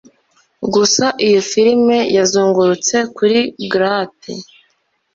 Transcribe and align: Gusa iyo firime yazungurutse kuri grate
Gusa 0.73 1.05
iyo 1.27 1.39
firime 1.49 1.97
yazungurutse 2.17 2.95
kuri 3.15 3.39
grate 3.71 4.33